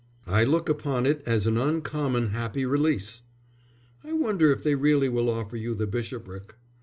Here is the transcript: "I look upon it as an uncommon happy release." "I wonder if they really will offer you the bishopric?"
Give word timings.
"I 0.25 0.45
look 0.45 0.67
upon 0.67 1.05
it 1.05 1.21
as 1.27 1.45
an 1.45 1.57
uncommon 1.59 2.29
happy 2.29 2.65
release." 2.65 3.21
"I 4.03 4.13
wonder 4.13 4.51
if 4.51 4.63
they 4.63 4.73
really 4.73 5.09
will 5.09 5.29
offer 5.29 5.57
you 5.57 5.75
the 5.75 5.85
bishopric?" 5.85 6.55